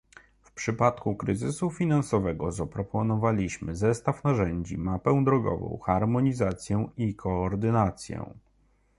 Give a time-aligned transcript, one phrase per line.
[0.41, 8.33] W przypadku kryzysu finansowego zaproponowaliśmy zestaw narzędzi, mapę drogową, harmonizację i koordynację